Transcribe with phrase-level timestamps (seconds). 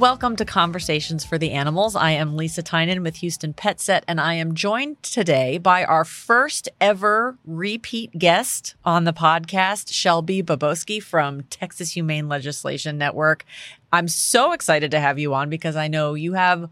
[0.00, 1.94] Welcome to Conversations for the Animals.
[1.94, 6.06] I am Lisa Tynan with Houston Pet Set, and I am joined today by our
[6.06, 13.44] first ever repeat guest on the podcast, Shelby Bobosky from Texas Humane Legislation Network.
[13.92, 16.70] I'm so excited to have you on because I know you have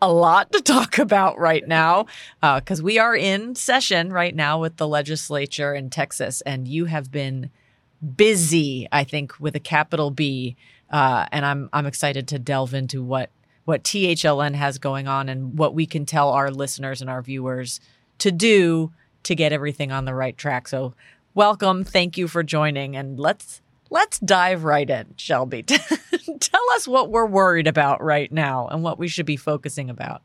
[0.00, 2.06] a lot to talk about right now
[2.40, 6.86] because uh, we are in session right now with the legislature in Texas, and you
[6.86, 7.50] have been
[8.16, 10.56] busy, I think, with a capital B
[10.90, 13.30] uh, and I'm I'm excited to delve into what
[13.64, 17.80] what THLN has going on and what we can tell our listeners and our viewers
[18.18, 20.66] to do to get everything on the right track.
[20.66, 20.94] So,
[21.34, 25.62] welcome, thank you for joining, and let's let's dive right in, Shelby.
[26.40, 30.22] tell us what we're worried about right now and what we should be focusing about.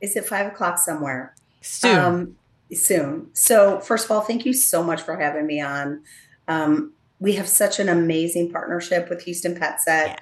[0.00, 1.34] Is it five o'clock somewhere?
[1.62, 1.98] Soon.
[1.98, 2.36] Um,
[2.72, 3.28] soon.
[3.32, 6.02] So, first of all, thank you so much for having me on.
[6.46, 9.78] Um, we have such an amazing partnership with Houston PetSet.
[9.86, 10.16] Yeah.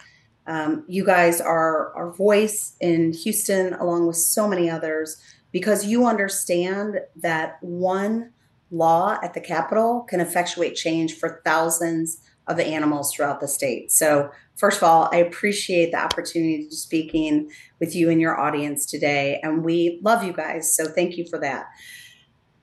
[0.47, 5.17] Um, you guys are our voice in Houston, along with so many others,
[5.53, 8.33] because you understand that one
[8.71, 13.91] law at the Capitol can effectuate change for thousands of animals throughout the state.
[13.91, 17.51] So, first of all, I appreciate the opportunity to speaking
[17.81, 20.75] with you and your audience today, and we love you guys.
[20.75, 21.67] So, thank you for that.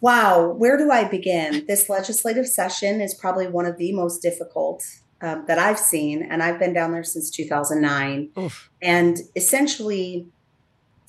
[0.01, 1.65] Wow, where do I begin?
[1.67, 4.83] This legislative session is probably one of the most difficult
[5.21, 8.31] um, that I've seen, and I've been down there since 2009.
[8.39, 8.71] Oof.
[8.81, 10.27] And essentially,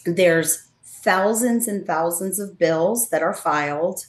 [0.04, 4.06] there's thousands and thousands of bills that are filed,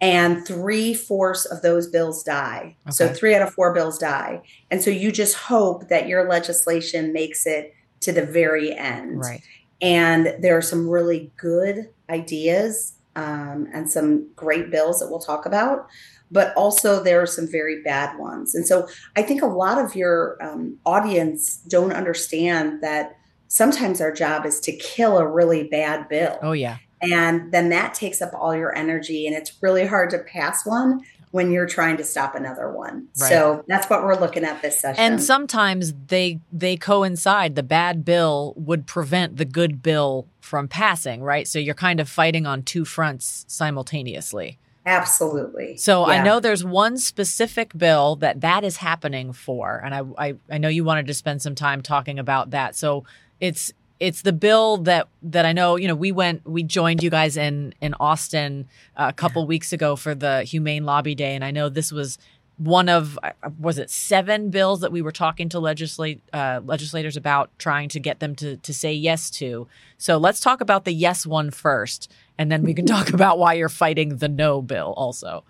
[0.00, 2.76] and three fourths of those bills die.
[2.86, 2.92] Okay.
[2.92, 4.42] So, three out of four bills die.
[4.70, 9.18] And so, you just hope that your legislation makes it to the very end.
[9.18, 9.42] Right.
[9.82, 15.46] And there are some really good ideas um, and some great bills that we'll talk
[15.46, 15.88] about.
[16.30, 18.54] But also, there are some very bad ones.
[18.54, 23.16] And so, I think a lot of your um, audience don't understand that
[23.48, 26.38] sometimes our job is to kill a really bad bill.
[26.40, 26.78] Oh, yeah.
[27.02, 31.00] And then that takes up all your energy, and it's really hard to pass one
[31.30, 33.06] when you're trying to stop another one.
[33.20, 33.28] Right.
[33.28, 35.02] So that's what we're looking at this session.
[35.02, 37.54] And sometimes they they coincide.
[37.54, 41.46] The bad bill would prevent the good bill from passing, right?
[41.46, 44.58] So you're kind of fighting on two fronts simultaneously.
[44.86, 45.76] Absolutely.
[45.76, 46.14] So yeah.
[46.14, 50.58] I know there's one specific bill that that is happening for, and I, I I
[50.58, 52.74] know you wanted to spend some time talking about that.
[52.74, 53.04] So
[53.40, 55.76] it's it's the bill that that I know.
[55.76, 58.66] You know, we went, we joined you guys in in Austin
[58.96, 62.18] uh, a couple weeks ago for the Humane Lobby Day, and I know this was
[62.56, 67.16] one of uh, was it seven bills that we were talking to legislate uh, legislators
[67.16, 69.68] about trying to get them to to say yes to.
[69.98, 73.52] So let's talk about the yes one first, and then we can talk about why
[73.52, 75.44] you're fighting the no bill also.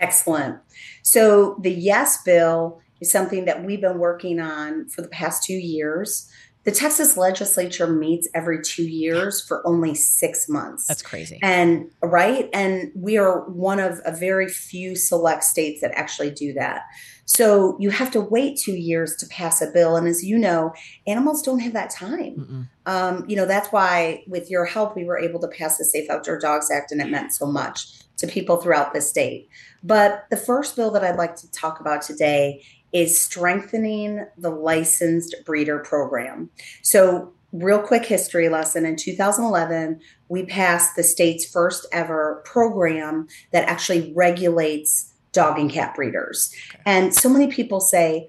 [0.00, 0.58] Excellent.
[1.02, 5.54] So the yes bill is something that we've been working on for the past two
[5.54, 6.28] years.
[6.64, 10.86] The Texas legislature meets every two years for only six months.
[10.86, 11.38] That's crazy.
[11.42, 12.48] And right.
[12.54, 16.82] And we are one of a very few select states that actually do that.
[17.26, 19.96] So you have to wait two years to pass a bill.
[19.96, 20.72] And as you know,
[21.06, 22.68] animals don't have that time.
[22.86, 26.10] Um, you know, that's why with your help, we were able to pass the Safe
[26.10, 29.48] Outdoor Dogs Act, and it meant so much to people throughout the state.
[29.82, 32.62] But the first bill that I'd like to talk about today
[32.94, 36.48] is strengthening the licensed breeder program.
[36.82, 43.68] So, real quick history lesson in 2011, we passed the state's first ever program that
[43.68, 46.52] actually regulates dog and cat breeders.
[46.70, 46.82] Okay.
[46.86, 48.28] And so many people say,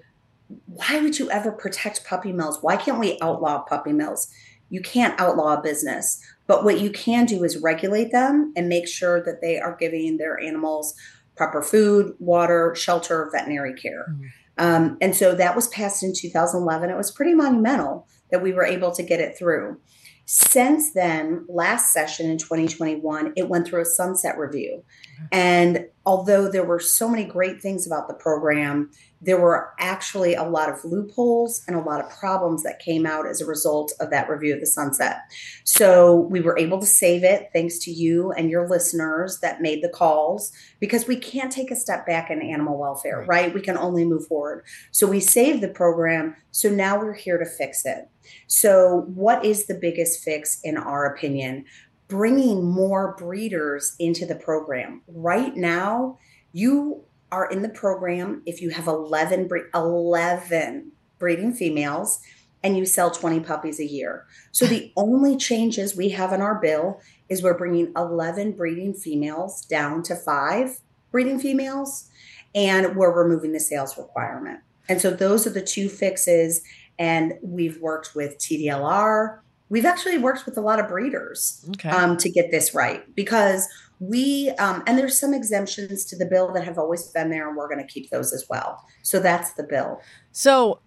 [0.66, 2.60] why would you ever protect puppy mills?
[2.62, 4.28] Why can't we outlaw puppy mills?
[4.70, 8.88] You can't outlaw a business, but what you can do is regulate them and make
[8.88, 10.96] sure that they are giving their animals
[11.36, 14.08] proper food, water, shelter, veterinary care.
[14.10, 14.26] Mm-hmm.
[14.58, 16.90] Um, and so that was passed in 2011.
[16.90, 19.80] It was pretty monumental that we were able to get it through.
[20.26, 24.84] Since then, last session in 2021, it went through a sunset review.
[25.32, 28.90] And although there were so many great things about the program,
[29.22, 33.28] there were actually a lot of loopholes and a lot of problems that came out
[33.28, 35.20] as a result of that review of the sunset.
[35.64, 39.84] So we were able to save it thanks to you and your listeners that made
[39.84, 43.54] the calls because we can't take a step back in animal welfare, right?
[43.54, 44.66] We can only move forward.
[44.92, 46.36] So we saved the program.
[46.52, 48.10] So now we're here to fix it.
[48.48, 51.66] So, what is the biggest fix in our opinion?
[52.08, 55.02] bringing more breeders into the program.
[55.08, 56.20] Right now,
[56.54, 62.20] you are in the program if you have 11, 11 breeding females
[62.64, 64.26] and you sell 20 puppies a year.
[64.52, 69.66] So the only changes we have in our bill is we're bringing 11 breeding females
[69.66, 70.80] down to five
[71.12, 72.10] breeding females
[72.54, 74.60] and we're removing the sales requirement.
[74.88, 76.62] And so those are the two fixes
[77.00, 79.40] and we've worked with TDLR.
[79.70, 81.90] We've actually worked with a lot of breeders Okay.
[81.90, 83.68] um, to get this right because
[84.00, 87.58] we um, and there's some exemptions to the bill that have always been there, and
[87.58, 88.84] we're going to keep those as well.
[89.04, 90.02] So that's the bill.
[90.32, 90.80] So,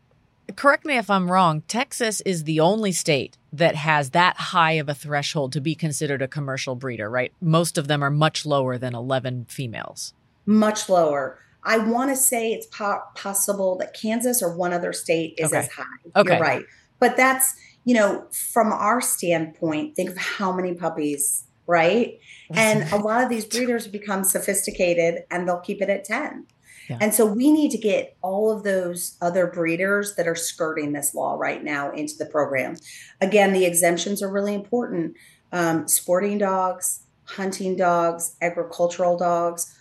[0.56, 1.62] correct me if I'm wrong.
[1.62, 6.20] Texas is the only state that has that high of a threshold to be considered
[6.22, 7.32] a commercial breeder, right?
[7.40, 10.12] Most of them are much lower than 11 females.
[10.44, 11.38] Much lower.
[11.68, 15.58] I want to say it's po- possible that Kansas or one other state is Okay.
[15.58, 15.84] as high.
[16.16, 16.32] Okay.
[16.32, 16.64] You're right.
[16.98, 17.54] But that's,
[17.84, 22.18] you know, from our standpoint, think of how many puppies, right?
[22.54, 26.46] And a lot of these breeders become sophisticated and they'll keep it at 10.
[26.88, 26.96] Yeah.
[27.02, 31.14] And so we need to get all of those other breeders that are skirting this
[31.14, 32.76] law right now into the program.
[33.20, 35.14] Again, the exemptions are really important.
[35.52, 39.77] Um, sporting dogs, hunting dogs, agricultural dogs.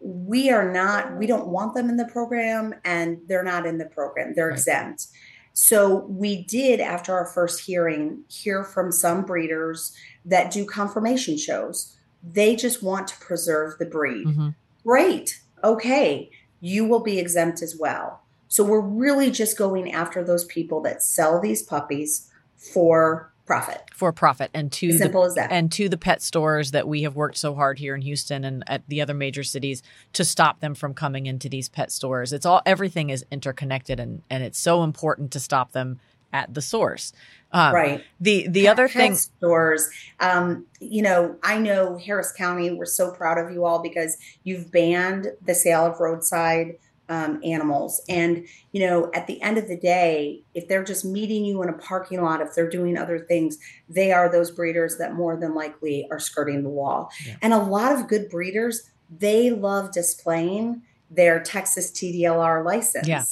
[0.00, 3.84] We are not, we don't want them in the program and they're not in the
[3.86, 4.32] program.
[4.34, 4.56] They're Right.
[4.58, 5.08] exempt.
[5.52, 9.94] So we did, after our first hearing, hear from some breeders
[10.24, 11.96] that do conformation shows.
[12.22, 14.26] They just want to preserve the breed.
[14.26, 14.54] Mhm.
[14.84, 15.40] Great.
[15.62, 16.30] Okay.
[16.60, 18.20] You will be exempt as well.
[18.48, 23.82] So we're really just going after those people that sell these puppies for profit.
[23.92, 25.50] For profit and to As the simple as that.
[25.50, 28.62] and to the pet stores that we have worked so hard here in Houston and
[28.68, 29.82] at the other major cities
[30.12, 32.32] to stop them from coming into these pet stores.
[32.32, 35.98] It's all everything is interconnected and and it's so important to stop them
[36.32, 37.12] at the source.
[37.50, 38.04] Um, right.
[38.20, 43.10] The the other pet thing stores um, you know i know harris county we're so
[43.10, 46.76] proud of you all because you've banned the sale of roadside
[47.10, 51.44] um, animals and you know at the end of the day if they're just meeting
[51.44, 53.58] you in a parking lot if they're doing other things
[53.88, 57.34] they are those breeders that more than likely are skirting the law Yeah.
[57.42, 63.24] and a lot of good breeders they love displaying their texas tdlr license Yeah.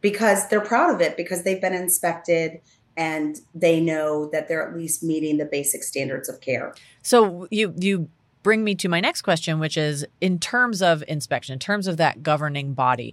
[0.00, 2.60] because they're proud of it because they've been inspected
[2.96, 6.74] and they know that they're at least meeting the basic standards of care.
[7.02, 8.08] So you you
[8.46, 11.96] bring me to my next question, which is in terms of inspection, in terms of
[11.96, 13.12] that governing body,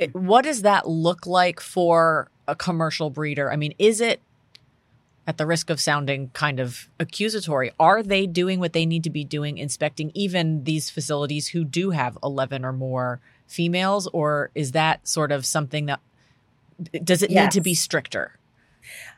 [0.00, 3.52] it- what does that look like for a commercial breeder?
[3.52, 4.20] I mean, is it
[5.28, 9.10] at the risk of sounding kind of accusatory, are they doing what they need to
[9.10, 14.08] be doing, inspecting even these facilities who do have 11 or more females?
[14.08, 16.00] Or is that sort of something that
[17.04, 18.36] does it need to be stricter?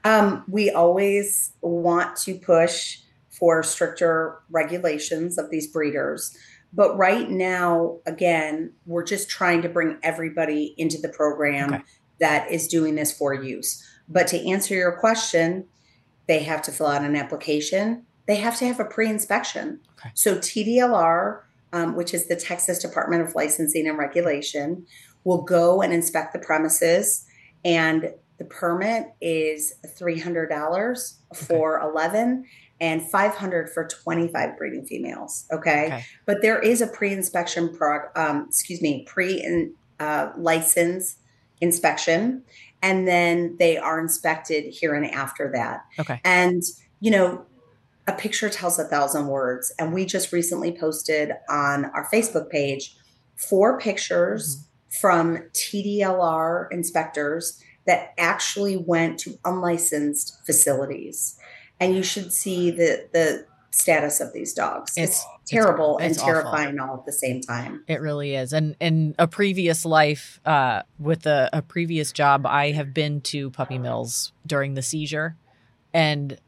[0.05, 2.99] Um, we always want to push
[3.39, 6.37] for stricter regulations of these breeders.
[6.73, 11.83] But right now, again, we're just trying to bring everybody into the program Okay.
[12.21, 13.83] that is doing this for use.
[14.09, 15.67] But to answer your question,
[16.27, 18.05] they have to fill out an application.
[18.27, 19.81] They have to have a pre inspection.
[19.99, 20.11] Okay.
[20.15, 21.43] So, TDLR,
[21.73, 24.87] um, which is the Texas Department of Licensing and Regulation,
[25.25, 27.27] will go and inspect the premises.
[27.65, 32.45] And the permit is $300 for 11
[32.81, 35.47] and 500 for 25 breeding females.
[35.51, 35.87] Okay.
[35.87, 36.05] Okay.
[36.27, 41.17] But there is a pre inspection, prog- um, excuse me, pre uh, license
[41.61, 42.43] inspection.
[42.83, 45.85] And then they are inspected here and after that.
[45.99, 46.21] Okay.
[46.25, 46.63] And,
[47.01, 47.47] you know,
[48.07, 49.73] a picture tells a thousand words.
[49.79, 52.97] And we just recently posted on our Facebook page
[53.37, 61.39] four pictures from TDLR inspectors that actually went to unlicensed facilities.
[61.81, 64.93] And you should see the the status of these dogs.
[64.97, 66.33] It's, It's- terrible it's and awful.
[66.43, 67.85] terrifying all at the same time.
[67.87, 68.53] It really is.
[68.55, 73.51] And in a previous life, uh, with a, a previous job, I have been to
[73.51, 75.37] puppy mills during the seizure,
[75.93, 76.39] and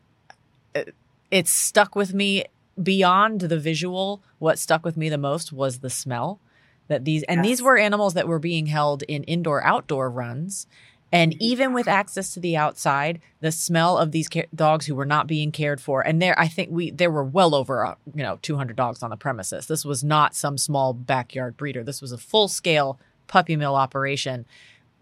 [0.75, 0.95] it,
[1.31, 2.45] it's stuck with me
[2.83, 4.23] beyond the visual.
[4.39, 6.41] What stuck with me the most was the smell.
[6.89, 10.67] That these and these were animals that were being held in indoor outdoor runs.
[11.11, 15.27] And even with access to the outside, the smell of these dogs who were not
[15.27, 18.39] being cared for, and there, I think we there were well over uh, you know
[18.43, 19.67] 200 dogs on the premises.
[19.67, 21.83] This was not some small backyard breeder.
[21.83, 24.45] This was a full scale puppy mill operation.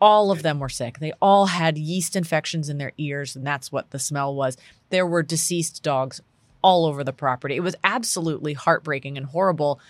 [0.01, 0.99] All of them were sick.
[0.99, 4.57] They all had yeast infections in their ears, and that's what the smell was.
[4.91, 6.21] There were deceased dogs
[6.63, 7.57] all over the property.
[7.57, 9.81] It was absolutely heartbreaking and horrible.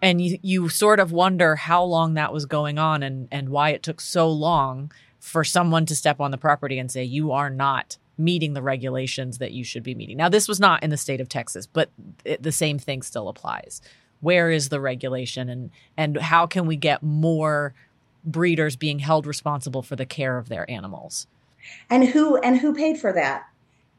[0.00, 3.70] And you, you sort of wonder how long that was going on and, and why
[3.70, 4.90] it took so long
[5.22, 9.38] for someone to step on the property and say, you are not meeting the regulations
[9.38, 10.16] that you should be meeting.
[10.16, 11.90] Now, this was not in the state of Texas, but
[12.24, 13.80] it, the same thing still applies.
[14.20, 17.72] Where is the regulation and, and how can we get more
[18.24, 21.28] breeders being held responsible for the care of their animals?
[21.88, 23.44] And who and who paid for that?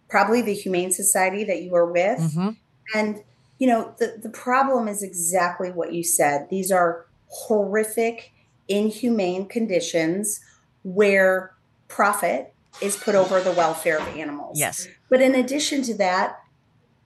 [0.10, 2.20] Probably the Humane Society that you were with.
[2.20, 2.50] Mm-hmm.
[2.94, 3.24] And
[3.60, 6.50] you know, the, the problem is exactly what you said.
[6.50, 8.34] These are horrific,
[8.68, 10.42] inhumane conditions
[10.84, 11.56] where
[11.88, 14.60] profit is put over the welfare of animals.
[14.60, 14.88] Yes.
[15.10, 16.40] But in addition to that,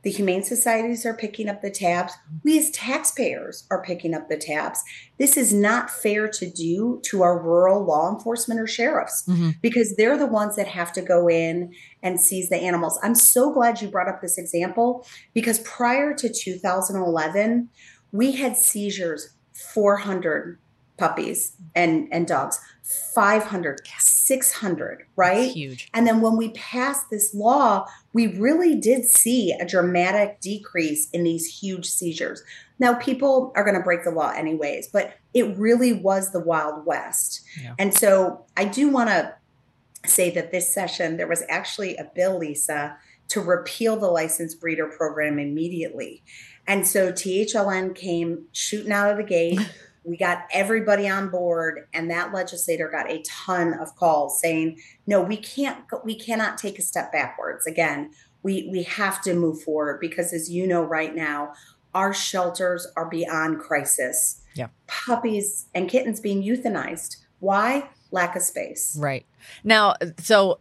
[0.03, 2.13] the humane societies are picking up the tabs.
[2.43, 4.79] We as taxpayers are picking up the tabs.
[5.17, 9.49] This is not fair to do to our rural law enforcement or sheriffs Mm-hmm.
[9.61, 12.97] because they're the ones that have to go in and seize the animals.
[13.03, 17.67] I'm so glad you brought up this example because prior to 2011,
[18.13, 19.33] we had seizures
[19.73, 20.59] 400
[20.97, 22.59] puppies and and dogs
[23.13, 25.89] 500 600 right That's huge.
[25.93, 31.23] and then when we passed this law, we really did see a dramatic decrease in
[31.23, 32.43] these huge seizures.
[32.79, 36.85] Now, people are going to break the law anyways, but it really was the Wild
[36.85, 37.41] West.
[37.61, 37.73] Yeah.
[37.79, 39.33] And so I do want to
[40.05, 42.97] say that this session, there was actually a bill, Lisa,
[43.29, 46.23] to repeal the licensed breeder program immediately.
[46.67, 49.59] And so THLN came shooting out of the gate.
[50.07, 55.21] we got everybody on board and that legislator got a ton of calls saying no
[55.21, 57.67] we can't we cannot take a step backwards.
[57.67, 58.11] Again
[58.41, 61.51] we we have to move forward because as you know right now
[61.93, 64.41] our shelters are beyond crisis.
[64.55, 64.67] Yeah.
[64.87, 67.17] puppies and kittens being euthanized.
[67.39, 67.89] Why?
[68.09, 68.97] Lack of space.
[68.99, 69.25] Right.
[69.63, 70.59] Now, so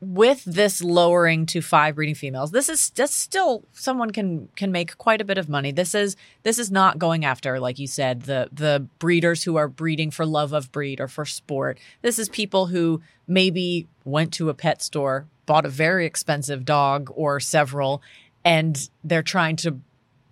[0.00, 5.20] with this lowering to five breeding females, this is still someone can can make quite
[5.20, 5.72] a bit of money.
[5.72, 9.68] This is this is not going after, like you said, the the breeders who are
[9.68, 11.78] breeding for love of breed or for sport.
[12.00, 17.12] This is people who maybe went to a pet store, bought a very expensive dog
[17.14, 18.00] or several,
[18.42, 19.80] and they're trying to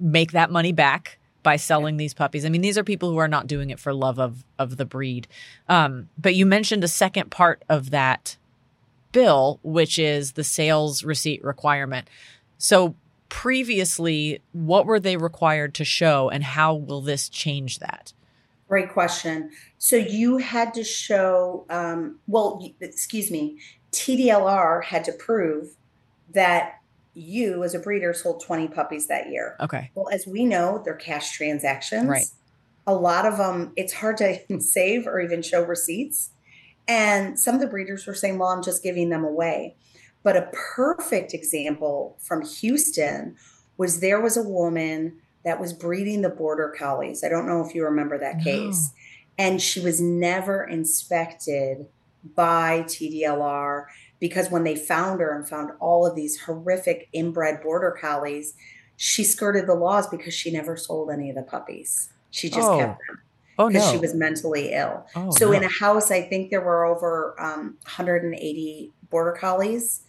[0.01, 2.47] make that money back by selling these puppies.
[2.47, 4.87] I mean, these are people who are not doing it for love of of the
[4.87, 5.29] breed.
[5.69, 8.38] Um, but you mentioned a second part of that
[9.19, 12.09] bill, which is the sales receipt requirement.
[12.57, 12.95] So
[13.29, 18.13] previously, what were they required to show, and how will this change that?
[18.69, 19.51] Great question.
[19.79, 23.59] So you had to show, um, well, excuse me,
[23.91, 25.75] TDLR had to prove
[26.33, 26.75] that
[27.15, 29.57] you, as a breeder, sold 20 puppies that year.
[29.59, 29.91] Okay.
[29.97, 32.07] Well, as we know, they're cash transactions.
[32.09, 32.27] Right.
[32.87, 36.31] A lot of them, it's hard to save or even show receipts.
[36.88, 39.76] And some of the breeders were saying, well, I'm just giving them away.
[40.23, 43.37] But a perfect example from Houston
[43.76, 47.23] was there was a woman that was breeding the border collies.
[47.23, 48.45] I don't know if you remember that No.
[48.45, 48.90] case.
[49.38, 51.87] And she was never inspected
[52.35, 53.87] by TDLR
[54.18, 58.54] because when they found her and found all of these horrific inbred border collies,
[58.97, 62.11] she skirted the laws because she never sold any of the puppies.
[62.30, 62.76] She just Oh.
[62.78, 63.21] kept them
[63.59, 63.93] Oh because no.
[63.93, 65.05] she was mentally ill.
[65.17, 65.53] oh, so no.
[65.53, 70.03] in a house, I think there were over um, 180 border collies,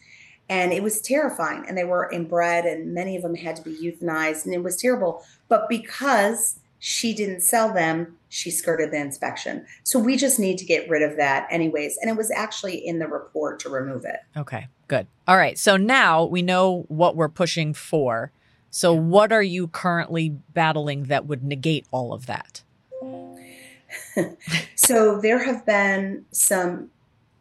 [0.47, 1.65] and it was terrifying.
[1.67, 4.77] And they were inbred, and many of them had to be euthanized, and it was
[4.77, 5.23] terrible.
[5.47, 9.65] But because she didn't sell them, she skirted the inspection.
[9.83, 11.97] So we just need to get rid of that, anyways.
[11.97, 14.19] And it was actually in the report to remove it.
[14.37, 15.07] Okay, good.
[15.27, 15.57] All right.
[15.57, 18.31] So now we know what we're pushing for.
[18.69, 22.63] So what are you currently battling that would negate all of that?
[24.75, 26.89] So there have been some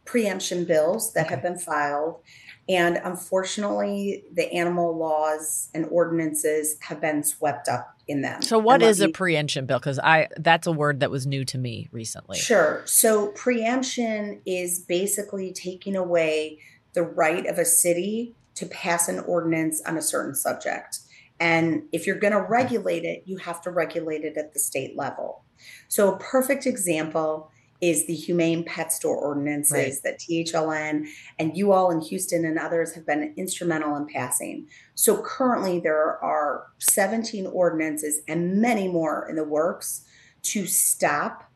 [0.05, 2.19] preemption bills that have been filed.
[2.67, 8.43] And unfortunately, the animal laws and ordinances have been swept up in them.
[8.43, 9.79] So what is is a preemption bill?
[9.79, 12.37] Because I that's a word that was new to me recently.
[12.37, 12.83] Sure.
[12.85, 16.59] So preemption is basically taking away
[16.93, 20.99] the right of a city to pass an ordinance on a certain subject.
[21.39, 24.97] And if you're going to regulate it, you have to regulate it at the state
[24.97, 25.43] level.
[25.87, 29.93] So a perfect example is the humane pet store ordinances Right.
[30.03, 34.67] that THLN and you all in Houston and others have been instrumental in passing.
[34.95, 40.03] So currently there are 17 ordinances and many more in the works
[40.41, 41.49] to stop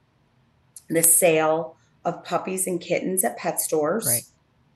[0.89, 1.75] the sale
[2.05, 4.23] of puppies and kittens at pet stores Right.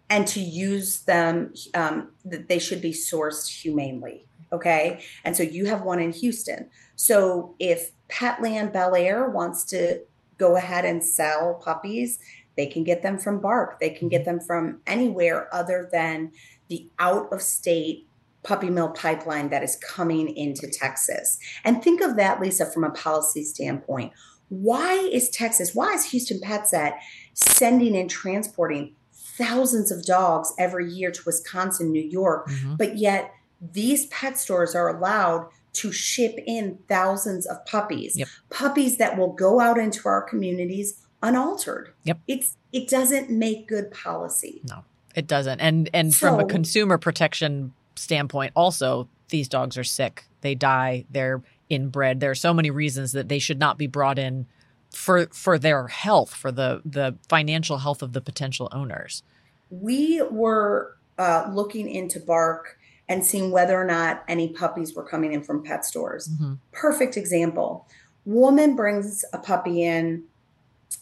[0.09, 5.01] and to use them um, that they should be sourced humanely okay?
[5.23, 6.69] And so you have one in houston.
[6.95, 10.01] So if petland bel air wants to
[10.37, 12.19] go ahead and sell puppies
[12.57, 13.79] they can get them from BARC.
[13.79, 16.31] They can get them from anywhere other than
[16.67, 18.07] the out of state
[18.43, 21.37] puppy mill pipeline that is coming into texas.
[21.63, 24.11] And think of that lisa from a policy standpoint.
[24.49, 26.97] Why is Texas, why is Houston PetSet
[27.33, 32.77] sending and transporting thousands of dogs every year to Wisconsin, New York, Mhm.
[32.77, 38.27] but yet these pet stores are allowed to ship in thousands of puppies, Yep.
[38.49, 41.93] puppies that will go out into our communities unaltered.
[42.03, 42.19] Yep.
[42.27, 44.61] It's it doesn't make good policy.
[44.67, 44.83] No,
[45.15, 45.59] it doesn't.
[45.59, 50.25] And and from a consumer protection standpoint, also these dogs are sick.
[50.41, 51.05] They die.
[51.09, 52.19] They're inbred.
[52.19, 54.45] There are so many reasons that they should not be brought in
[54.93, 59.21] for for their health, for the the financial health of the potential owners.
[59.69, 62.77] we were uh, looking into BARC
[63.09, 66.29] and seeing whether or not any puppies were coming in from pet stores.
[66.29, 66.55] Mm-hmm.
[66.71, 67.87] Perfect example.
[68.25, 70.23] Woman brings a puppy in,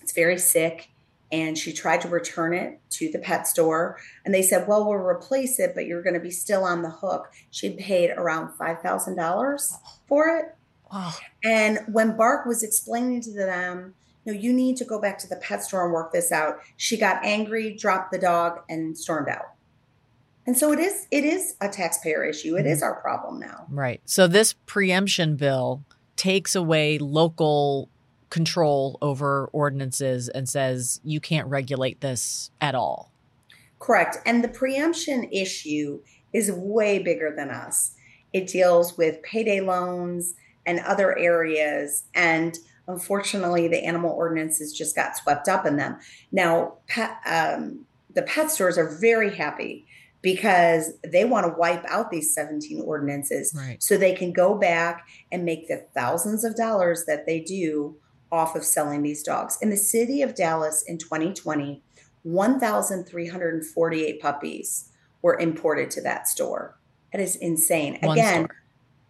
[0.01, 0.89] it's very sick,
[1.31, 3.97] and she tried to return it to the pet store.
[4.23, 6.89] And they said, Well, we'll replace it, but you're going to be still on the
[6.89, 7.31] hook.
[7.49, 9.71] She paid around $5,000
[10.07, 10.55] for it.
[10.93, 11.13] Wow.
[11.43, 13.95] And when BARC was explaining to them,
[14.25, 16.59] no, you need to go back to the pet store and work this out.
[16.77, 19.54] She got angry, dropped the dog, and stormed out.
[20.47, 22.55] And so it is it is a taxpayer issue.
[22.55, 23.65] It is our problem now.
[23.69, 24.01] Right.
[24.05, 25.83] So this preemption bill
[26.15, 27.89] takes away local
[28.29, 33.11] control over ordinances and says you can't regulate this at all.
[33.79, 34.17] Correct.
[34.25, 36.01] And the preemption issue
[36.33, 37.95] is way bigger than us.
[38.33, 40.35] It deals with payday loans
[40.65, 42.03] and other areas.
[42.13, 45.97] And unfortunately, the animal ordinances just got swept up in them.
[46.31, 49.85] Now, pet, um, the pet stores are very happy
[50.25, 53.77] because they want to wipe out these 17 ordinances Right.
[53.81, 57.95] so they can go back and make the thousands of dollars that they do
[58.31, 59.55] off of selling these dogs.
[59.61, 61.83] In the city of Dallas in 2020,
[62.23, 64.89] 1,348 puppies
[65.21, 66.75] were imported to that store.
[67.11, 67.99] That is insane.
[68.01, 68.45] One Again,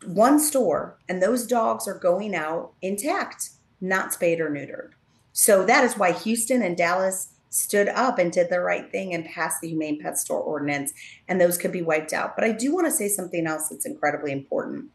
[0.01, 0.13] store.
[0.13, 4.89] one store, and those dogs are going out intact, not spayed or neutered.
[5.31, 9.25] So that is why Houston and Dallas stood up and did the right thing and
[9.25, 10.93] passed the Humane Pet Store Ordinance,
[11.27, 12.35] and those could be wiped out.
[12.35, 14.91] But I do want to say something else that's incredibly important.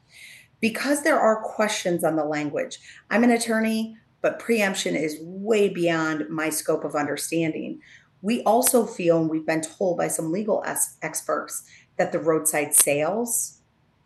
[0.61, 2.79] Because there are questions on the language,
[3.11, 7.81] I'm an attorney, but preemption is way beyond my scope of understanding.
[8.21, 10.63] We also feel, and we've been told by some legal
[11.03, 11.65] experts,
[11.97, 13.60] that the roadside sales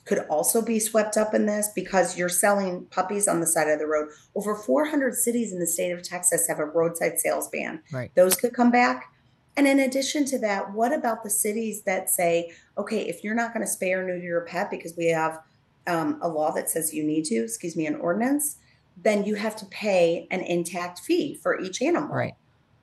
[0.05, 3.79] could also be swept up in this because you're selling puppies on the side of
[3.79, 4.09] the road.
[4.35, 7.83] Over 400 cities in the state of Texas have a roadside sales ban.
[7.91, 8.11] Right.
[8.15, 9.11] Those could come back.
[9.57, 13.55] And in addition to that, what about the cities that say, okay, if you're not
[13.55, 15.41] going to spay or neuter your pet because we have
[15.87, 18.59] um, a law that says you need to, excuse me, an ordinance,
[18.97, 22.35] then you have to pay an intact fee for each animal Right.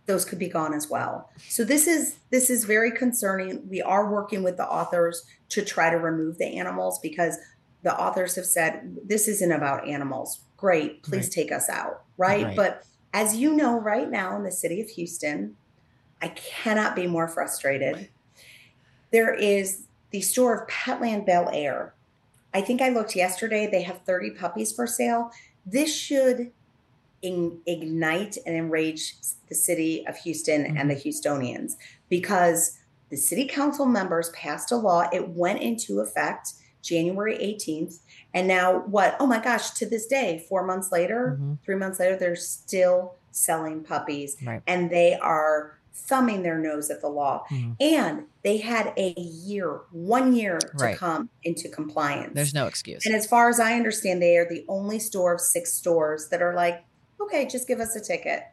[0.06, 1.30] Those could be gone as well.
[1.48, 3.68] So this is this is very concerning.
[3.70, 7.38] We are working with the authors to try to remove the animals because
[7.84, 10.42] the authors have said this isn't about animals.
[10.58, 11.32] Great, please Right.
[11.32, 12.46] take us out, right?
[12.46, 12.56] Right.
[12.56, 12.84] But
[13.14, 15.56] as you know right now in the city of Houston,
[16.22, 18.10] I cannot be more frustrated.
[19.12, 21.94] There is the store of Petland Bel Air.
[22.54, 25.32] I think I looked yesterday, they have 30 puppies for sale.
[25.66, 26.52] This should
[27.22, 29.16] in, ignite and enrage
[29.50, 31.74] the city of Houston and the Houstonians
[32.10, 32.78] because
[33.10, 35.08] the city council members passed a law.
[35.12, 38.00] It went into effect January 18th.
[38.34, 39.16] And now, what?
[39.20, 41.58] Oh my gosh, to this day, four months later, Mhm.
[41.64, 44.62] three months later, they're still selling puppies Right.
[44.66, 47.44] and they are thumbing their nose at the law.
[47.52, 47.76] Mhm.
[47.80, 50.98] And they had a year, one year to Right.
[50.98, 52.32] come into compliance.
[52.34, 53.06] There's no excuse.
[53.06, 56.42] And as far as I understand, they are the only store of six stores that
[56.42, 56.84] are like,
[57.26, 58.44] okay, just give us a ticket.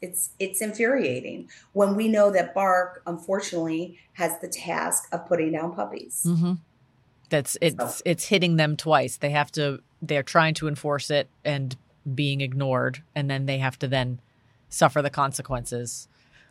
[0.00, 5.74] It's it's infuriating when we know that BARC, unfortunately, has the task of putting down
[5.74, 6.22] puppies.
[6.24, 6.54] hmm
[7.30, 9.16] That's it's it's hitting them twice.
[9.16, 11.76] They have to they're trying to enforce it and
[12.14, 14.20] being ignored, and then they have to then
[14.68, 16.08] suffer the consequences.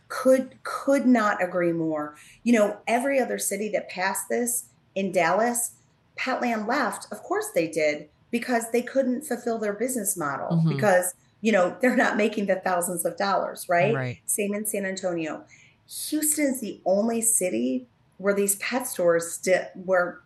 [0.08, 2.15] Could could not agree more.
[2.43, 5.71] You know, every other city that passed this in Dallas,
[6.17, 7.12] Petland left.
[7.12, 10.69] Of course they did because they couldn't fulfill their business model Mhm.
[10.69, 13.93] because you know they're not making the thousands of dollars, right?
[13.93, 14.19] Right.
[14.25, 15.43] Same in San Antonio.
[16.10, 20.21] Houston's the only city where these pet stores still where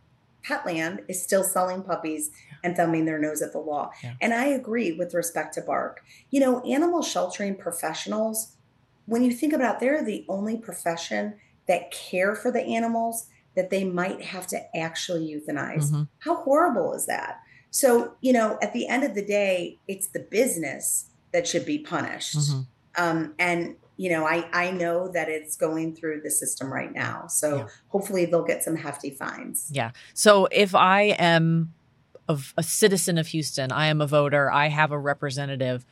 [0.45, 2.29] Petland is still selling puppies
[2.63, 3.91] and thumbing their nose at the law.
[4.03, 4.13] Yeah.
[4.21, 6.03] And I agree with respect to BARC.
[6.29, 8.55] You know, animal sheltering professionals,
[9.05, 11.35] when you think about it, they're the only profession
[11.67, 15.91] that care for the animals that they might have to actually euthanize.
[15.91, 16.07] Mhm.
[16.19, 17.39] How horrible is that?
[17.75, 21.77] So, you know, at the end of the day, it's the business that should be
[21.77, 22.37] punished.
[22.37, 22.67] Mhm.
[22.97, 27.27] Um, and you know, I I know that it's going through the system right now.
[27.27, 27.67] So Yeah.
[27.89, 29.69] hopefully they'll get some hefty fines.
[29.73, 29.91] Yeah.
[30.13, 31.73] So if I am
[32.29, 35.85] of a citizen of Houston, I am a voter, I have a representative,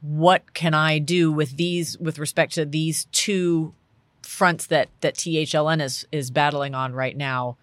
[0.00, 3.74] what can I do with these with respect to these two
[4.22, 7.56] fronts that that THLN is is battling on right now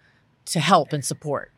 [0.46, 1.52] to help and support?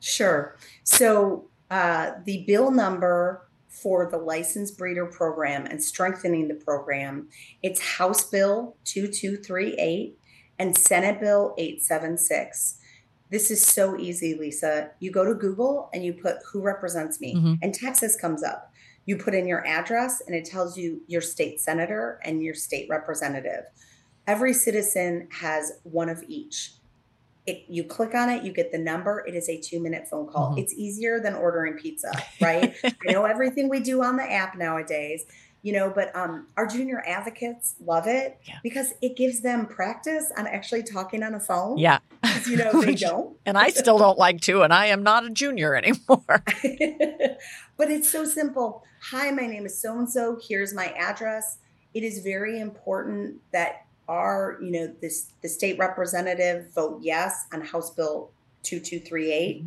[0.00, 0.56] Sure.
[0.84, 7.28] So uh, the bill number for the licensed breeder program and strengthening the program,
[7.62, 10.18] it's House Bill 2238
[10.58, 12.76] and Senate Bill 876.
[13.30, 14.90] This is so easy, Lisa.
[14.98, 17.58] You go to Google and you put who represents me, Mhm.
[17.62, 18.72] and Texas comes up.
[19.06, 22.88] You put in your address and it tells you your state senator and your state
[22.90, 23.64] representative.
[24.26, 26.72] Every citizen has one of each.
[27.50, 29.24] It, you click on it, you get the number.
[29.26, 30.54] It is a two minute phone call.
[30.54, 30.58] Mhm.
[30.62, 32.10] It's easier than ordering pizza,
[32.40, 32.74] right?
[32.84, 35.24] I know everything we do on the app nowadays,
[35.62, 38.58] you know, but um, our junior advocates love it Yeah.
[38.62, 41.76] because it gives them practice on actually talking on a phone.
[41.78, 41.98] Yeah.
[42.46, 43.36] you know, they don't.
[43.44, 46.22] And I still don't like to, and I am not a junior anymore.
[47.76, 48.84] but it's so simple.
[49.10, 50.38] Hi, my name is so and so.
[50.48, 51.58] Here's my address.
[51.94, 57.60] It is very important that our, you know, this the state representative vote yes on
[57.62, 58.30] House Bill
[58.64, 59.64] 2238.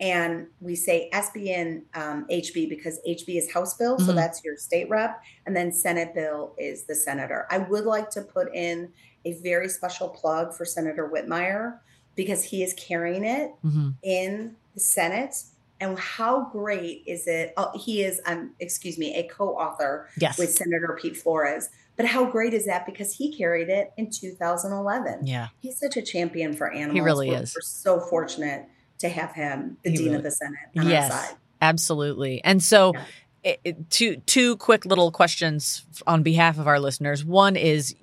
[0.00, 4.16] And we say SBN um, HB because HB is House bill, so Mhm.
[4.16, 7.46] that's your state rep, and then Senate bill is the senator.
[7.48, 8.92] I would like to put in
[9.24, 11.78] a very special plug for Senator Whitmire
[12.16, 13.94] because he is carrying it Mhm.
[14.02, 15.44] in the Senate.
[15.80, 17.52] And how great is it?
[17.56, 20.38] Oh, he is, um, excuse me, a co-author Yes.
[20.38, 21.68] with Senator Pete Flores.
[21.96, 22.86] But how great is that?
[22.86, 25.26] Because he carried it in 2011.
[25.26, 25.48] Yeah.
[25.60, 26.94] He's such a champion for animals.
[26.94, 27.54] He really we're, is.
[27.54, 28.66] We're so fortunate
[28.98, 31.12] to have him, the He dean really- of the Senate, on Yes.
[31.12, 31.36] our side.
[31.62, 32.42] Absolutely.
[32.44, 33.02] And so, Yeah.
[33.44, 37.24] it, it- two two quick little questions on behalf of our listeners.
[37.24, 37.94] One is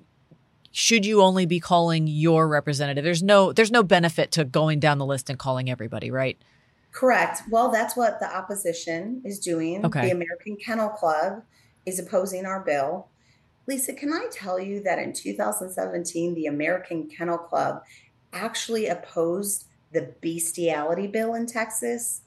[0.74, 3.04] should you only be calling your representative?
[3.04, 6.38] There's no there's no benefit to going down the list and calling everybody, right?
[6.92, 7.42] Correct.
[7.50, 9.84] Well, that's what the opposition is doing.
[9.84, 10.02] Okay.
[10.06, 11.42] The American Kennel Club
[11.86, 13.08] is opposing our bill.
[13.66, 17.82] Lisa, can I tell you that in 2017, the American Kennel Club
[18.32, 22.22] actually opposed the bestiality bill in Texas,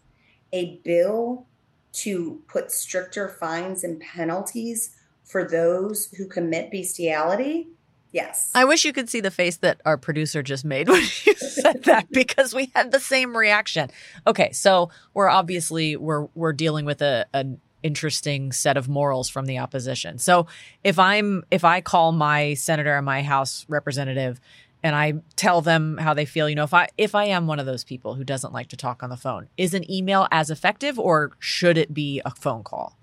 [0.54, 1.46] a bill
[1.92, 7.68] to put stricter fines and penalties for those who commit bestiality?
[8.12, 8.52] Yes.
[8.56, 11.84] I wish you could see the face that our producer just made when you said
[11.84, 13.90] that because we had the same reaction.
[14.26, 19.46] Okay, so we're obviously we're we're dealing with a an interesting set of morals from
[19.46, 20.18] the opposition.
[20.18, 20.48] So
[20.84, 24.42] if I'm if I call my senator and my house representative
[24.82, 27.60] and I tell them how they feel, you know, if I if I am one
[27.60, 30.50] of those people who doesn't like to talk on the phone, is an email as
[30.50, 32.98] effective or should it be a phone call?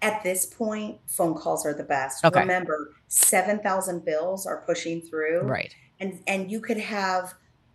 [0.00, 2.24] At this point, phone calls are the best.
[2.24, 2.40] Okay.
[2.40, 5.42] Remember, 7,000 bills are pushing through.
[5.42, 5.76] Right.
[6.00, 7.34] And and you could have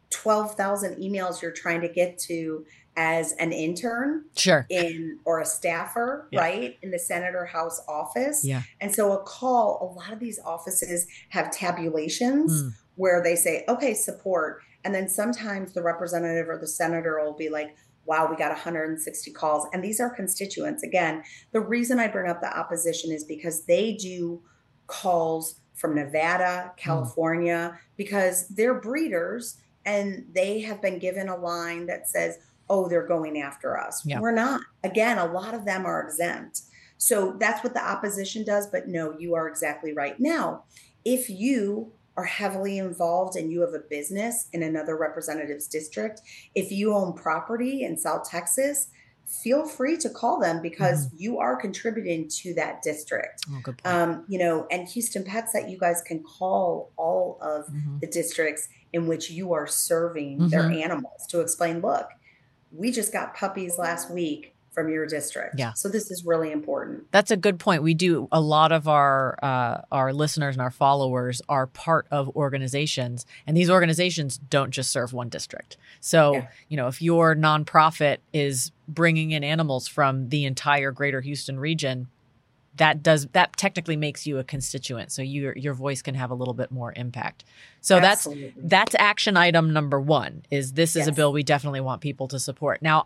[0.10, 2.66] 12,000 emails you're trying to get to
[2.98, 4.66] as an intern Sure.
[4.70, 6.42] in or a staffer, Yeah.
[6.42, 6.78] right?
[6.82, 8.44] In the senator house office.
[8.44, 8.64] Yeah.
[8.82, 12.72] And so a call, a lot of these offices have tabulations Mm.
[12.96, 14.62] where they say, okay, support.
[14.84, 19.32] And then sometimes the representative or the senator will be like, wow, we got 160
[19.32, 19.68] calls.
[19.74, 20.82] And these are constituents.
[20.82, 24.42] Again, the reason I bring up the opposition is because they do
[24.88, 32.10] calls from Nevada, California, because they're breeders and they have been given a line that
[32.10, 34.06] says, oh, they're going after us.
[34.06, 34.20] Yeah.
[34.20, 34.62] We're not.
[34.84, 36.62] Again, a lot of them are exempt.
[36.98, 38.68] So that's what the opposition does.
[38.68, 40.20] But no, you are exactly right.
[40.20, 40.64] Now,
[41.06, 46.22] if you are heavily involved and you have a business in another representative's district,
[46.56, 48.90] if you own property in South Texas,
[49.26, 53.46] feel free to call them because you are contributing to that district.
[53.52, 53.74] Oh.
[53.86, 58.00] Um, you know, and Houston PetSet you guys can call all of Mhm.
[58.00, 60.82] the districts in which you are serving their Mhm.
[60.82, 62.08] animals to explain, look,
[62.72, 65.56] we just got puppies last week from your district.
[65.58, 65.74] Yeah.
[65.74, 67.12] So this is really important.
[67.12, 67.82] That's a good point.
[67.82, 72.30] We do a lot of our uh, our listeners and our followers are part of
[72.36, 75.78] organizations, and these organizations don't just serve one district.
[76.00, 76.48] So, Yeah.
[76.70, 82.08] you know, if your nonprofit is bringing in animals from the entire Greater Houston region,
[82.78, 85.12] that does that technically makes you a constituent.
[85.12, 87.44] So your your voice can have a little bit more impact.
[87.82, 88.54] So that's Absolutely.
[88.58, 92.40] that's action item number one is this is a bill we definitely want people to
[92.40, 93.06] support now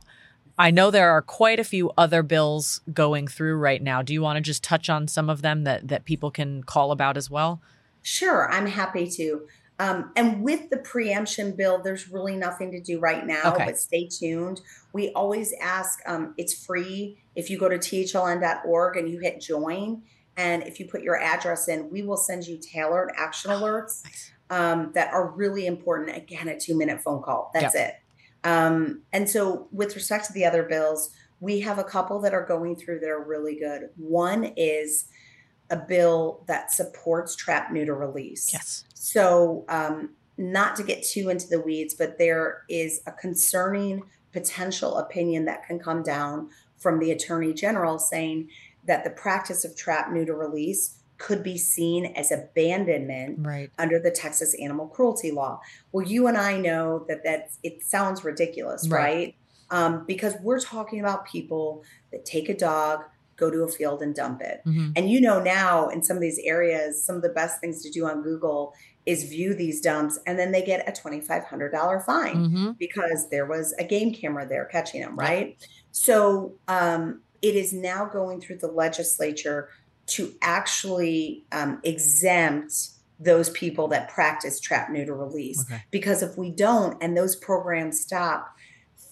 [0.58, 4.22] i know there are quite a few other bills going through right now do you
[4.22, 7.30] want to just touch on some of them that that people can call about as
[7.30, 7.62] well
[8.04, 9.48] Sure, I'm happy to.
[9.82, 13.66] Um, and with the preemption bill, there's really nothing to do right now, Okay.
[13.66, 14.62] but stay tuned.
[14.94, 17.18] We always ask, um, it's free.
[17.36, 20.04] If you go to thln.org and you hit join,
[20.38, 24.32] and if you put your address in, we will send you tailored action alerts nice.
[24.52, 26.16] um, that are really important.
[26.16, 27.50] Again, a two minute phone call.
[27.52, 27.96] That's it.
[28.44, 32.46] Um, and so, with respect to the other bills, we have a couple that are
[32.46, 33.90] going through that are really good.
[33.98, 35.06] One is
[35.72, 38.50] a bill that supports trap neuter release.
[38.54, 44.04] yes So, um, not to get too into the weeds, but there is a concerning
[44.34, 48.50] potential opinion that can come down from the attorney general saying
[48.86, 54.10] that the practice of trap neuter release could be seen as abandonment right under the
[54.10, 55.60] Texas animal cruelty law.
[55.92, 59.04] Well, you and I know that that's it sounds ridiculous, Right.
[59.04, 59.36] right?
[59.70, 63.04] Um, because we're talking about people that take a dog,
[63.42, 64.62] go to a field and dump it.
[64.66, 64.94] Mhm.
[64.96, 67.90] And you know now in some of these areas, some of the best things to
[67.92, 68.74] do on Google
[69.06, 72.72] is view these dumps and then they get a $2,500 fine Mm-hmm.
[72.78, 75.58] because there was a game camera there catching them, right?
[75.92, 79.70] So um, it is now going through the legislature
[80.16, 82.74] to actually um, exempt
[83.20, 85.60] those people that practice trap, neuter, release.
[85.64, 85.82] Okay.
[85.92, 88.56] Because if we don't and those programs stop,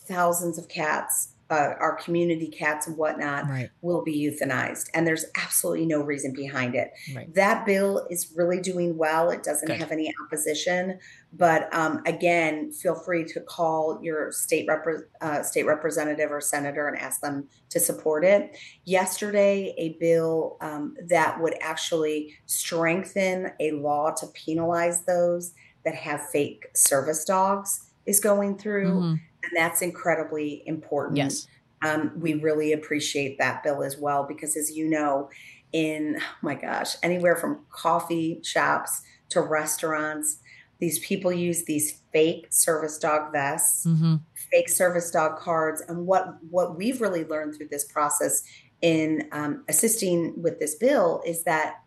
[0.07, 3.69] thousands of cats, uh, our community cats and whatnot, Right.
[3.81, 4.89] will be euthanized.
[4.93, 6.91] And there's absolutely no reason behind it.
[7.15, 7.33] Right.
[7.33, 9.31] That bill is really doing well.
[9.31, 9.77] It doesn't Good.
[9.77, 10.99] have any opposition.
[11.33, 16.87] But um, again, feel free to call your state repre- uh, state representative or senator
[16.87, 18.55] and ask them to support it.
[18.85, 25.53] Yesterday, a bill um, that would actually strengthen a law to penalize those
[25.85, 29.19] that have fake service dogs is going through, Mhm.
[29.43, 31.47] And that's incredibly important Yes.
[31.83, 35.29] um, we really appreciate that bill as well because as you know
[35.71, 40.37] in oh my gosh anywhere from coffee shops to restaurants
[40.79, 44.15] these people use these fake service dog vests Mm-hmm.
[44.51, 48.41] fake service dog cards and what what we've really learned through this process
[48.81, 51.81] in um, assisting with this bill is that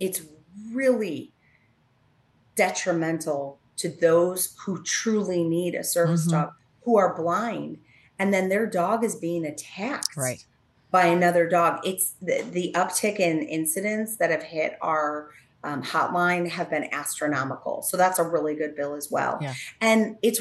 [0.00, 0.22] it's
[0.72, 1.32] really
[2.56, 6.30] detrimental to those who truly need a service Mhm.
[6.30, 6.52] dog
[6.84, 7.78] who are blind
[8.18, 10.44] and then their dog is being attacked Right.
[10.90, 15.30] by another dog it's the, the uptick in incidents that have hit our
[15.64, 19.54] um, hotline have been astronomical so that's a really good bill as well Yeah.
[19.80, 20.40] and it's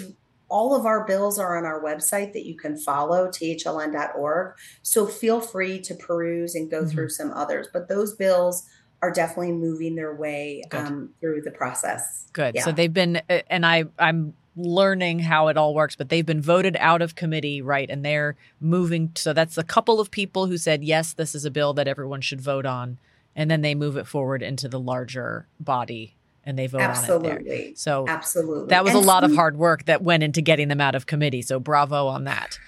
[0.50, 5.40] all of our bills are on our website that you can follow thln.org so feel
[5.42, 6.92] free to peruse and go Mhm.
[6.92, 8.68] through some others but those bills
[9.02, 12.56] are definitely moving their way um, through the process Good.
[12.56, 12.64] Yeah.
[12.64, 16.42] So they've been, uh, and I, I'm learning how it all works, but they've been
[16.42, 17.90] voted out of committee, right?
[17.90, 19.12] And they're moving.
[19.16, 22.22] So that's a couple of people who said, yes, this is a bill that everyone
[22.22, 22.98] should vote on.
[23.36, 26.96] And then they move it forward into the larger body and they vote on it
[26.96, 27.16] there.
[27.16, 30.68] absolutely So absolutely that was And a lot of hard work that went into getting
[30.68, 31.42] them out of committee.
[31.42, 32.60] So bravo on that.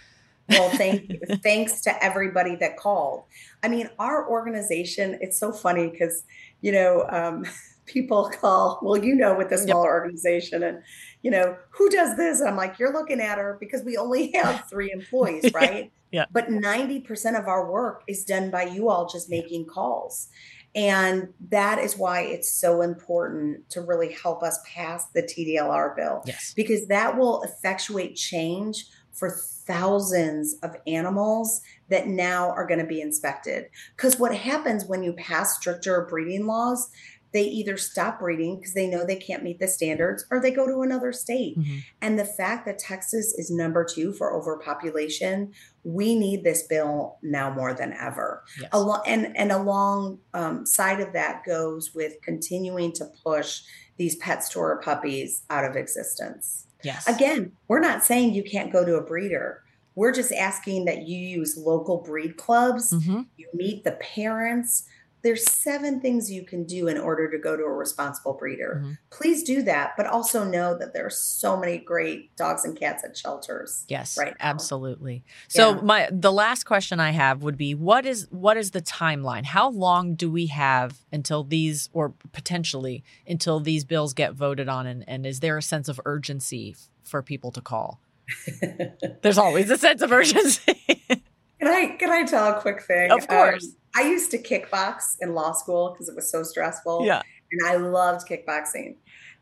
[0.49, 1.19] Well, thank you.
[1.43, 3.23] thanks to everybody that called.
[3.63, 6.23] I mean, our organization, it's so funny because,
[6.61, 7.45] you know, um,
[7.85, 9.65] people call, well, you know, with the Yep.
[9.65, 10.81] smaller organization and,
[11.25, 12.39] you know, who does this?
[12.39, 15.91] And I'm like, you're looking at her because we only have three employees, right?
[16.11, 16.25] Yeah.
[16.31, 20.27] But 90% of our work is done by you all just making calls.
[20.75, 26.21] And that is why it's so important to really help us pass the TDLR bill
[26.27, 26.53] Yes.
[26.55, 29.31] because that will effectuate change for
[29.65, 33.65] thousands of animals that now are going to be inspected.
[33.95, 36.91] Because what happens when you pass stricter breeding laws,
[37.35, 40.65] they either stop breeding because they know they can't meet the standards or they go
[40.65, 41.59] to another state.
[41.59, 41.81] Mhm.
[42.01, 45.51] And the fact that Texas is number two for overpopulation,
[45.83, 48.43] we need this bill now more than ever.
[48.61, 48.69] Yes.
[48.71, 53.61] Alo- and and along um, side of that goes with continuing to push
[53.97, 56.67] these pet store puppies out of existence.
[56.83, 57.05] Yes.
[57.07, 59.61] Again, we're not saying you can't go to a breeder.
[59.95, 62.91] We're just asking that you use local breed clubs.
[62.91, 64.85] hmm You meet the parents.
[65.25, 68.83] There's seven things you can do in order to go to a responsible breeder.
[68.85, 68.97] Mhm.
[69.09, 73.03] Please do that, but also know that there are so many great dogs and cats
[73.03, 73.85] at shelters.
[73.87, 74.45] Yes, right now.
[74.51, 75.23] absolutely.
[75.47, 75.81] So Yeah.
[75.81, 79.45] my the last question I have would be what is what is the timeline?
[79.45, 84.85] How long do we have until these or potentially until these bills get voted on
[84.85, 87.99] and, and is there a sense of urgency for people to call?
[89.23, 90.83] There's always a sense of urgency.
[91.57, 93.09] Can I can I tell a quick thing?
[93.11, 93.63] Of course.
[93.65, 97.05] Um, I used to kickbox in law school because it was so stressful.
[97.05, 97.21] yeah.
[97.51, 98.95] And I loved kickboxing.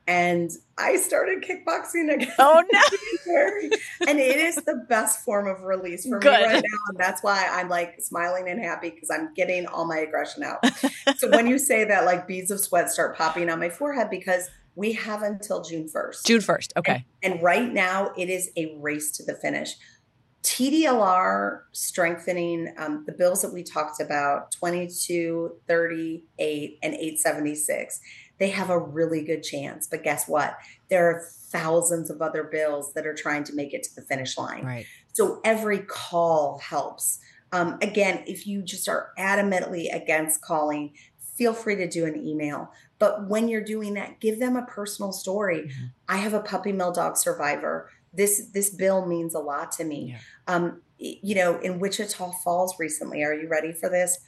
[0.06, 2.34] And I started kickboxing again.
[2.38, 4.08] Oh no.
[4.08, 6.40] And it is the best form of release for Good.
[6.42, 6.78] me right now.
[6.90, 10.60] And that's why I'm like smiling and happy because I'm getting all my aggression out.
[11.18, 14.50] so when you say that, like beads of sweat start popping on my forehead because
[14.76, 16.26] we have until June 1st.
[16.26, 16.78] June 1st.
[16.78, 17.06] Okay.
[17.22, 19.76] And right now, it is a race to the finish.
[20.44, 28.00] TDLR strengthening um, the bills that we talked about 22, 38, and 876.
[28.40, 29.88] They have a really good chance.
[29.88, 30.58] But guess what?
[30.90, 34.38] There are thousands of other bills that are trying to make it to the finish
[34.38, 34.66] line.
[34.66, 34.86] Right.
[35.14, 37.20] So every call helps.
[37.54, 40.94] Um, again, if you just are adamantly against calling,
[41.36, 42.72] feel free to do an email.
[43.00, 45.64] But when you're doing that, give them a personal story.
[45.68, 45.92] Mhm.
[46.10, 47.90] I have a puppy mill dog survivor.
[48.14, 50.12] This this bill means a lot to me.
[50.12, 50.20] Yeah.
[50.54, 54.20] Um, you know, in Wichita Falls recently, are you ready for this?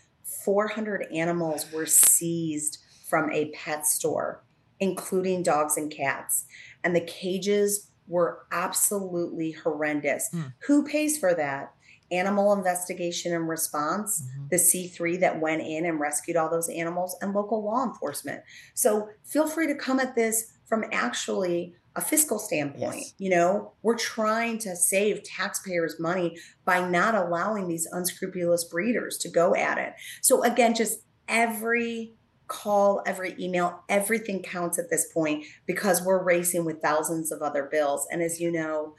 [0.43, 4.43] 400 animals were seized from a pet store,
[4.80, 6.45] including dogs and cats.
[6.84, 10.30] And the cages were absolutely horrendous.
[10.34, 10.54] Mm.
[10.67, 11.76] Who pays for that?
[12.12, 14.48] animal investigation and response, mm-hmm.
[14.50, 18.43] the C3 that went in and rescued all those animals, and local law enforcement.
[18.74, 22.98] So feel free to come at this from actually a fiscal standpoint.
[22.98, 23.14] Yes.
[23.18, 29.30] You know, we're trying to save taxpayers' money by not allowing these unscrupulous breeders to
[29.30, 29.94] go at it.
[30.22, 32.14] So, again, just every
[32.48, 37.64] call, every email, everything counts at this point because we're racing with thousands of other
[37.64, 38.08] bills.
[38.12, 38.96] And as you know,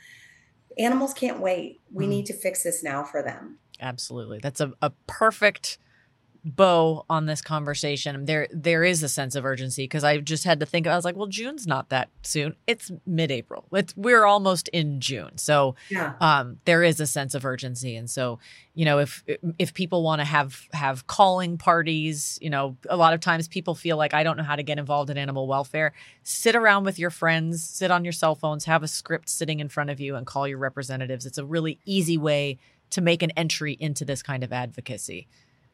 [0.79, 1.81] animals can't wait.
[1.93, 2.11] We mm.
[2.11, 3.59] need to fix this now for them.
[3.81, 4.39] Absolutely.
[4.43, 5.79] That's a, a perfect
[6.47, 8.25] bow on this conversation.
[8.25, 11.05] There there is a sense of urgency because I just had to think I was
[11.05, 12.55] like, well, June's not that soon.
[12.69, 13.65] It's mid-April.
[13.73, 15.39] It's we're almost in June.
[15.39, 16.15] So yeah.
[16.21, 17.97] um there is a sense of urgency.
[17.97, 18.39] And so,
[18.75, 19.25] you know, if
[19.59, 23.75] if people want to have have calling parties, you know, a lot of times people
[23.75, 25.93] feel like I don't know how to get involved in animal welfare.
[26.23, 29.69] Sit around with your friends, sit on your cell phones, have a script sitting in
[29.69, 31.27] front of you and call your representatives.
[31.27, 32.59] It's a really easy way
[32.91, 35.27] to make an entry into this kind of advocacy.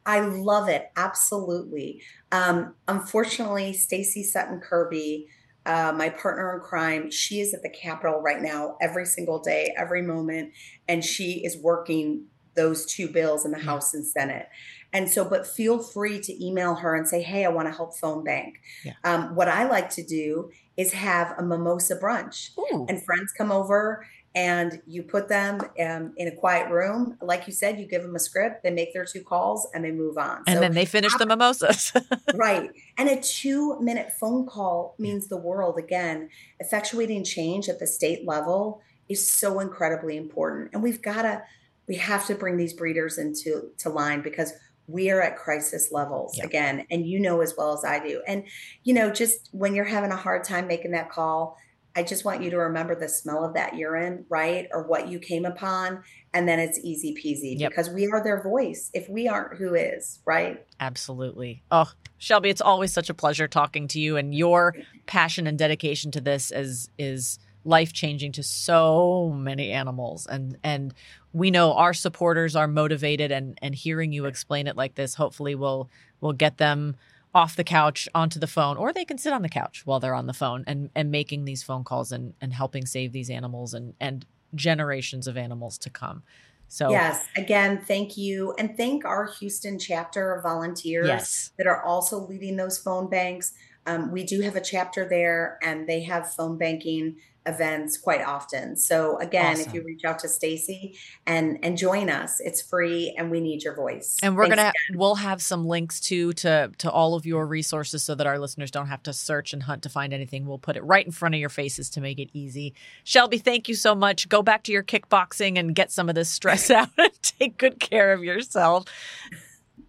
[0.05, 0.91] I love it.
[0.97, 2.03] Absolutely.
[2.31, 5.29] Um, unfortunately, Stacy Sutton Kirby,
[5.65, 9.73] uh, my partner in crime, she is at the Capitol right now every single day,
[9.77, 10.53] every moment,
[10.89, 14.49] and she is working those two bills in the House and Senate.
[14.93, 17.97] And so, but feel free to email her and say, hey, I want to help
[17.97, 18.61] phone bank.
[18.85, 18.93] Yeah.
[19.05, 22.87] Um, what I like to do is have a mimosa brunch Ooh.
[22.89, 27.19] and friends come over and you put them um, in a quiet room.
[27.21, 29.91] Like you said, you give them a script, they make their two calls, and they
[29.91, 30.43] move on.
[30.47, 31.93] And so then they finish the mimosas.
[32.35, 32.71] right.
[32.97, 35.79] And a two minute phone call means the world.
[35.79, 36.31] Again,
[36.63, 40.71] effectuating change at the state level is so incredibly important.
[40.73, 41.43] And we've got to,
[41.87, 44.55] we have to bring these breeders into to line because
[44.87, 46.47] we are at crisis levels yep.
[46.47, 46.87] again.
[46.91, 48.23] And you know as well as I do.
[48.27, 48.45] And,
[48.83, 51.59] you know, just when you're having a hard time making that call,
[51.95, 54.69] I just want you to remember the smell of that urine, right?
[54.73, 56.03] Or what you came upon.
[56.33, 57.71] And then it's easy peasy yep.
[57.71, 58.91] because we are their voice.
[58.95, 60.65] If we aren't, who is, right?
[60.81, 61.63] Absolutely.
[61.71, 64.17] Oh, Shelby, it's always such a pleasure talking to you.
[64.17, 64.75] And your
[65.07, 70.27] passion and dedication to this is, is life changing to so many animals.
[70.27, 70.95] And, and
[71.33, 75.55] we know our supporters are motivated and, and hearing you explain it like this, hopefully
[75.55, 76.97] will, will get them
[77.35, 80.15] off the couch onto the phone or they can sit on the couch while they're
[80.15, 83.73] on the phone and and making these phone calls and and helping save these animals
[83.75, 86.23] and and generations of animals to come.
[86.69, 88.55] So yes again thank you.
[88.59, 91.51] And thank our houston chapter of volunteers yes.
[91.59, 93.55] that are also leading those phone banks.
[93.87, 98.77] Um, we do have a chapter there and they have phone banking events quite often.
[98.77, 99.67] So again, awesome.
[99.69, 103.63] if you reach out to Stacy and and join us, it's free and we need
[103.63, 104.17] your voice.
[104.23, 104.99] And we're Thanks gonna again.
[104.99, 108.71] we'll have some links too to to all of your resources so that our listeners
[108.71, 110.47] don't have to search and hunt to find anything.
[110.47, 112.75] We'll put it right in front of your faces to make it easy.
[113.05, 114.29] Shelby, thank you so much.
[114.29, 117.81] Go back to your kickboxing and get some of this stress out and take good
[117.81, 118.85] care of yourself.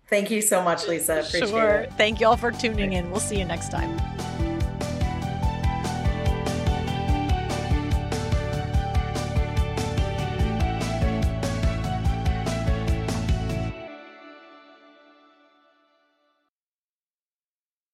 [0.09, 1.21] Thank you so much, Lisa.
[1.21, 1.75] Appreciate sure.
[1.75, 1.93] it.
[1.93, 3.09] Thank you all for tuning in.
[3.09, 4.32] We'll see you next time.